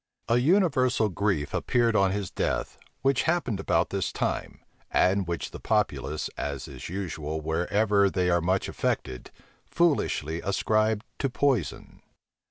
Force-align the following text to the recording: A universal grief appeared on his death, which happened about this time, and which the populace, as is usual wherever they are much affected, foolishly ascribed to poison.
A 0.27 0.37
universal 0.37 1.09
grief 1.09 1.53
appeared 1.53 1.95
on 1.95 2.09
his 2.09 2.31
death, 2.31 2.79
which 3.03 3.21
happened 3.29 3.59
about 3.59 3.91
this 3.91 4.11
time, 4.11 4.61
and 4.89 5.27
which 5.27 5.51
the 5.51 5.59
populace, 5.59 6.27
as 6.37 6.67
is 6.67 6.89
usual 6.89 7.39
wherever 7.39 8.09
they 8.09 8.27
are 8.31 8.41
much 8.41 8.67
affected, 8.67 9.29
foolishly 9.67 10.41
ascribed 10.43 11.05
to 11.19 11.29
poison. 11.29 12.01